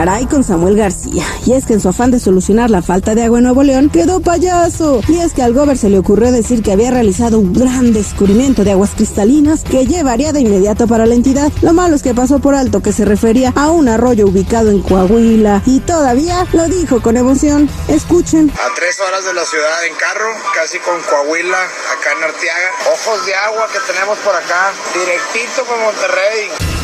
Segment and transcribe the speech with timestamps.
[0.00, 1.26] Garay con Samuel García.
[1.44, 3.90] Y es que en su afán de solucionar la falta de agua en Nuevo León,
[3.90, 5.02] quedó payaso.
[5.08, 8.64] Y es que al gober se le ocurrió decir que había realizado un gran descubrimiento
[8.64, 11.52] de aguas cristalinas que llevaría de inmediato para la entidad.
[11.60, 14.80] Lo malo es que pasó por alto que se refería a un arroyo ubicado en
[14.80, 15.60] Coahuila.
[15.66, 17.68] Y todavía lo dijo con emoción.
[17.88, 18.50] Escuchen.
[18.54, 22.70] A tres horas de la ciudad en carro, casi con Coahuila, acá en Arteaga.
[22.94, 26.79] Ojos de agua que tenemos por acá, directito con Monterrey.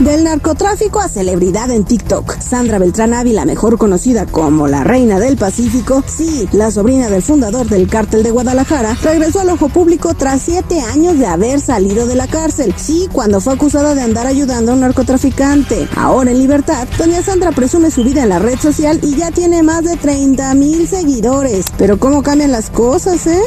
[0.00, 2.40] Del narcotráfico a celebridad en TikTok.
[2.40, 7.68] Sandra Beltrán Ávila, mejor conocida como la Reina del Pacífico, sí, la sobrina del fundador
[7.68, 12.14] del cártel de Guadalajara, regresó al ojo público tras siete años de haber salido de
[12.14, 12.72] la cárcel.
[12.78, 15.86] Sí, cuando fue acusada de andar ayudando a un narcotraficante.
[15.94, 19.62] Ahora en libertad, doña Sandra presume su vida en la red social y ya tiene
[19.62, 21.66] más de 30 mil seguidores.
[21.76, 23.42] Pero cómo cambian las cosas, ¿eh?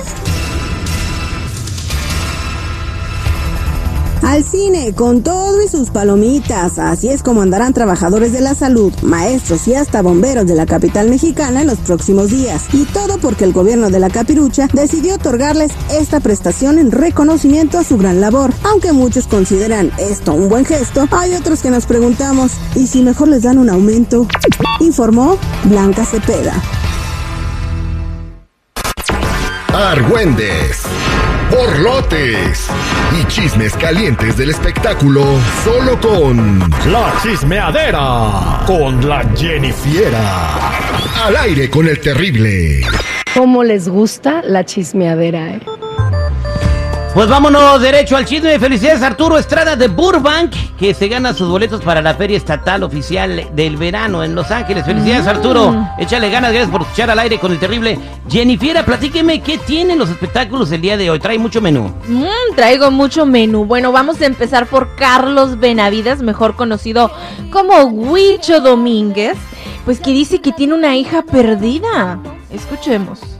[4.23, 6.79] Al cine, con todo y sus palomitas.
[6.79, 11.09] Así es como andarán trabajadores de la salud, maestros y hasta bomberos de la capital
[11.09, 12.65] mexicana en los próximos días.
[12.73, 17.83] Y todo porque el gobierno de la capirucha decidió otorgarles esta prestación en reconocimiento a
[17.83, 18.53] su gran labor.
[18.63, 23.27] Aunque muchos consideran esto un buen gesto, hay otros que nos preguntamos, ¿y si mejor
[23.27, 24.25] les dan un aumento?
[24.79, 26.53] Informó Blanca Cepeda.
[29.73, 30.83] Argüendes,
[31.53, 32.67] borlotes
[33.19, 35.23] y chismes calientes del espectáculo
[35.63, 36.59] solo con
[36.91, 40.71] La chismeadera con la Jennifiera.
[41.23, 42.81] Al aire con el terrible.
[43.33, 45.59] ¿Cómo les gusta la chismeadera, eh?
[47.13, 48.57] Pues vámonos derecho al chisme.
[48.57, 53.51] Felicidades Arturo Estrada de Burbank, que se gana sus boletos para la Feria Estatal Oficial
[53.53, 54.83] del Verano en Los Ángeles.
[54.83, 55.87] Felicidades Arturo.
[55.99, 57.99] Échale ganas, gracias por escuchar al aire con el terrible.
[58.27, 61.19] Jennifiera, platíqueme qué tienen los espectáculos el día de hoy.
[61.19, 61.93] Trae mucho menú.
[62.07, 63.65] Mm, traigo mucho menú.
[63.65, 67.11] Bueno, vamos a empezar por Carlos Benavides, mejor conocido
[67.51, 69.37] como Huicho Domínguez,
[69.85, 72.19] pues que dice que tiene una hija perdida.
[72.49, 73.32] Escuchemos.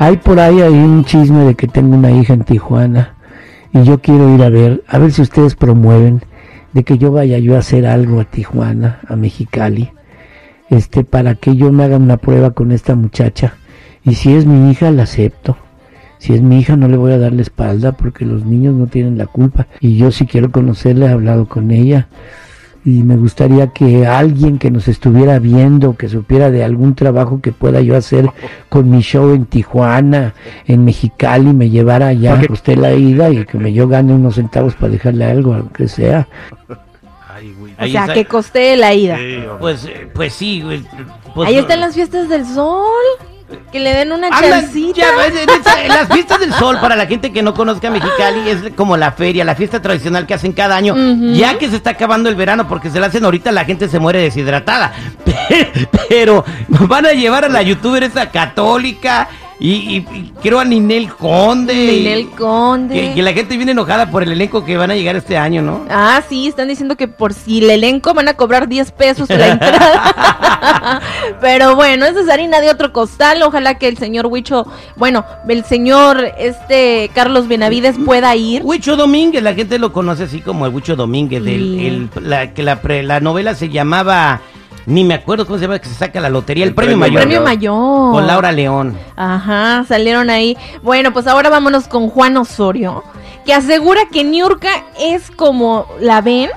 [0.00, 3.16] Hay por ahí hay un chisme de que tengo una hija en Tijuana
[3.74, 6.22] y yo quiero ir a ver, a ver si ustedes promueven
[6.72, 9.90] de que yo vaya yo a hacer algo a Tijuana, a Mexicali,
[10.70, 13.56] este, para que yo me haga una prueba con esta muchacha.
[14.02, 15.58] Y si es mi hija, la acepto.
[16.16, 18.86] Si es mi hija, no le voy a dar la espalda porque los niños no
[18.86, 19.66] tienen la culpa.
[19.80, 22.08] Y yo si quiero conocerla, he hablado con ella
[22.84, 27.52] y me gustaría que alguien que nos estuviera viendo, que supiera de algún trabajo que
[27.52, 28.30] pueda yo hacer
[28.68, 30.34] con mi show en Tijuana,
[30.66, 34.36] en Mexicali, me llevara allá, que usted la ida y que me yo gane unos
[34.36, 36.26] centavos para dejarle algo, aunque sea.
[37.78, 39.18] O sea, que coste la ida.
[39.58, 40.82] Pues, eh, pues sí, güey.
[41.34, 42.84] Pues Ahí no- están las fiestas del sol.
[43.72, 44.96] Que le den una Hablan- chancita.
[45.00, 47.88] ya ves, en esa- en las fiestas del sol, para la gente que no conozca
[47.90, 50.94] Mexicali, es como la feria, la fiesta tradicional que hacen cada año,
[51.34, 53.98] ya que se está acabando el verano, porque se la hacen ahorita, la gente se
[54.00, 54.92] muere deshidratada.
[56.08, 59.28] Pero van a llevar a la youtuber esa católica
[59.60, 61.74] y, y- y creo a Ninel Conde.
[61.74, 62.94] Ninel Conde.
[62.94, 65.60] Que, que la gente viene enojada por el elenco que van a llegar este año,
[65.62, 65.84] ¿no?
[65.90, 69.48] Ah, sí, están diciendo que por si el elenco van a cobrar 10 pesos la
[69.48, 71.00] entrada.
[71.40, 73.42] Pero bueno, esa es harina de otro costal.
[73.42, 74.66] Ojalá que el señor Huicho,
[74.96, 78.62] bueno, el señor este Carlos Benavides pueda ir.
[78.64, 81.86] Huicho Domínguez, la gente lo conoce así como el Huicho Domínguez, el- Sí.
[81.86, 84.40] el- la, que la, pre- la novela se llamaba,
[84.86, 87.08] ni me acuerdo cómo se llama, que se saca la lotería, el, El premio, premio
[87.08, 87.22] mayor.
[87.22, 88.12] Premio mayor.
[88.12, 88.98] Con Laura León.
[89.16, 90.56] Ajá, salieron ahí.
[90.82, 93.04] Bueno, pues ahora vámonos con Juan Osorio,
[93.44, 96.50] que asegura que Niurka es como la ven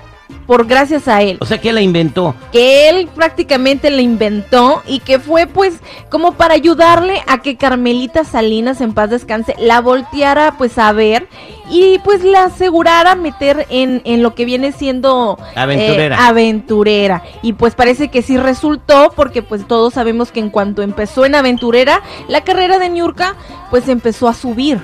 [0.46, 1.38] por gracias a él.
[1.42, 2.36] O sea que la inventó.
[2.52, 5.76] que él prácticamente la inventó y que fue pues
[6.10, 11.28] como para ayudarle a que Carmelita Salinas en paz descanse la volteara pues a ver
[11.70, 16.28] y pues la asegurara meter en, en lo que viene siendo eh, Aventurera.
[16.28, 21.26] aventurera y pues parece que sí resultó porque pues todos sabemos que en cuanto empezó
[21.26, 23.36] en aventurera la carrera de Niurka
[23.70, 24.80] pues empezó a subir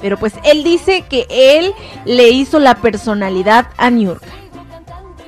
[0.00, 1.72] pero pues él dice que él
[2.06, 4.26] le hizo la personalidad a Niurka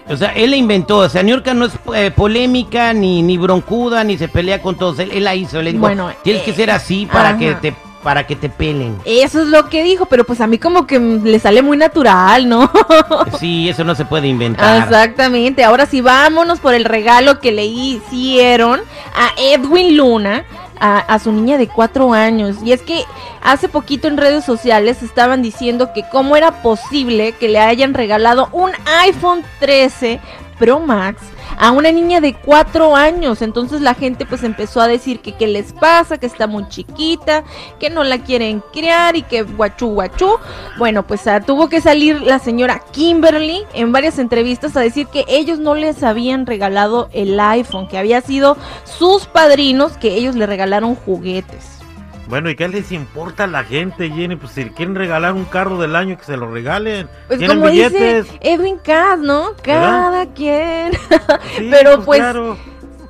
[0.09, 0.99] O sea, él la inventó.
[0.99, 4.99] O sea, Niurka no es eh, polémica, ni, ni broncuda, ni se pelea con todos.
[4.99, 5.63] Él, él la hizo.
[5.63, 7.39] Le dijo, Bueno, tienes que eh, ser así para ajá.
[7.39, 8.99] que te para que te pelen.
[9.05, 12.49] Eso es lo que dijo, pero pues a mí como que le sale muy natural,
[12.49, 12.71] ¿no?
[13.39, 14.83] Sí, eso no se puede inventar.
[14.83, 15.65] Exactamente.
[15.65, 18.81] Ahora sí, vámonos por el regalo que le hicieron
[19.15, 20.45] a Edwin Luna.
[20.85, 22.57] A, a su niña de cuatro años.
[22.65, 23.05] Y es que
[23.41, 28.49] hace poquito en redes sociales estaban diciendo que cómo era posible que le hayan regalado
[28.51, 28.73] un
[29.05, 30.19] iPhone 13
[30.63, 31.21] Pro Max
[31.59, 33.43] a una niña de cuatro años.
[33.43, 37.43] Entonces la gente pues empezó a decir que qué les pasa, que está muy chiquita,
[37.81, 40.37] que no la quieren criar y que guachú guachú.
[40.79, 45.25] Bueno, pues ah, tuvo que salir la señora Kimberly en varias entrevistas a decir que
[45.27, 50.47] ellos no les habían regalado el iPhone, que había sido sus padrinos, que ellos le
[50.47, 51.82] regalaron juguetes.
[52.29, 54.37] Bueno, ¿y qué les importa a la gente, Jenny?
[54.37, 57.09] Pues si quieren regalar un carro del año, que se lo regalen.
[57.27, 58.25] Pues Tienen como billetes.
[58.25, 59.53] dice Edwin Cass, ¿no?
[59.63, 60.93] Cada quien.
[61.57, 62.57] Sí, Pero pues, claro.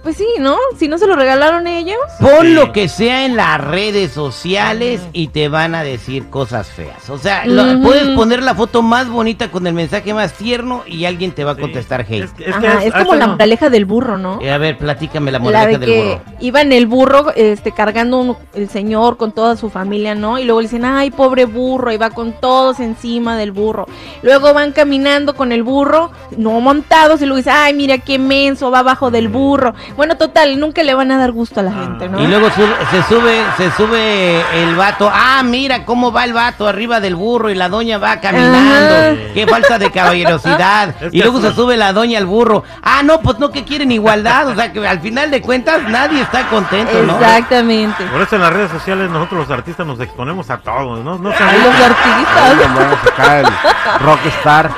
[0.02, 0.56] Pues sí, ¿no?
[0.78, 1.96] Si no se lo regalaron ellos.
[2.20, 2.54] Pon Sí.
[2.54, 7.08] lo que sea en las redes sociales y te van a decir cosas feas.
[7.10, 11.04] O sea, lo- puedes poner la foto más bonita con el mensaje más tierno y
[11.04, 11.60] alguien te va a Sí.
[11.60, 12.25] contestar hate.
[12.25, 14.40] Es, que- es que Ajá, es, como eso la no- moraleja del burro, ¿no?
[14.40, 16.22] Eh, a ver, platícame la La moraleja de del que burro.
[16.40, 20.38] iba en el burro, este, cargando un- el señor con toda su familia, ¿no?
[20.38, 23.87] Y luego le dicen, ay, pobre burro, y va con todos encima del burro.
[24.22, 28.70] Luego van caminando con el burro, no montados, y luego dice, ay, mira qué menso,
[28.70, 29.75] va abajo del burro.
[29.96, 32.20] Bueno, total, nunca le van a dar gusto a la gente, ¿no?
[32.22, 35.10] Y luego sube- se sube, se sube el vato.
[35.12, 38.94] Ah, mira cómo va el vato arriba del burro y la doña va caminando.
[38.94, 39.32] Ajá.
[39.34, 40.94] Qué falta de caballerosidad.
[41.02, 42.64] Es y luego se sube la doña al burro.
[42.82, 44.48] Ah, no, pues no que quieren igualdad.
[44.48, 47.14] O sea que al final de cuentas nadie está contento, ¿no?
[47.18, 48.04] Exactamente.
[48.06, 51.18] Por eso en las redes sociales nosotros los artistas nos exponemos a todos, ¿no?
[51.18, 53.02] No Ay, los artistas.
[53.18, 54.70] A rockstar.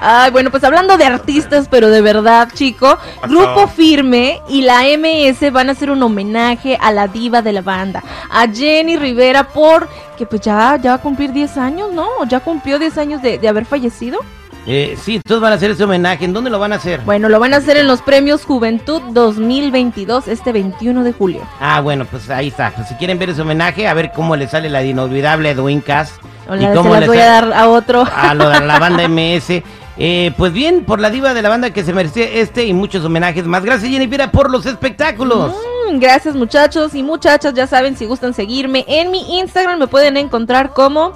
[0.00, 2.98] Ay, bueno, pues hablando de artistas, pero de verdad, chico,
[3.28, 7.62] Grupo Firme y la MS van a hacer un homenaje a la diva de la
[7.62, 12.06] banda, a Jenny Rivera, por que pues ya, ya va a cumplir 10 años, ¿no?
[12.28, 14.20] Ya cumplió 10 años de, de haber fallecido.
[14.68, 16.24] Eh, sí, todos van a hacer ese homenaje.
[16.24, 17.00] ¿En dónde lo van a hacer?
[17.02, 21.42] Bueno, lo van a hacer en los premios Juventud 2022, este 21 de julio.
[21.60, 22.72] Ah, bueno, pues ahí está.
[22.72, 26.14] Pues si quieren ver ese homenaje, a ver cómo le sale la inolvidable Edwin Cass.
[26.46, 28.04] Y cómo se las le voy a dar a otro.
[28.12, 29.62] a lo de la banda MS.
[29.98, 33.04] Eh, pues bien, por la diva de la banda que se merece este y muchos
[33.04, 33.64] homenajes más.
[33.64, 35.54] Gracias, Jennifer, por los espectáculos.
[35.90, 40.16] Mm, Gracias muchachos y muchachas, ya saben si gustan seguirme en mi Instagram me pueden
[40.16, 41.12] encontrar como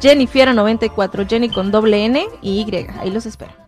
[0.00, 3.63] Jennifiera94, Jenny con doble N y Y, ahí los espero.